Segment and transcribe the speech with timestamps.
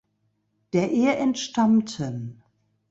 [0.73, 2.41] Der Ehe entstammten